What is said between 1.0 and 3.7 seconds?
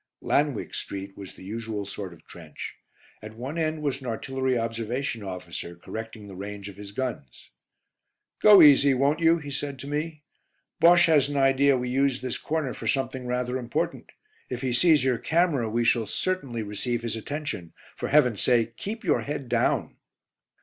was the usual sort of trench. At one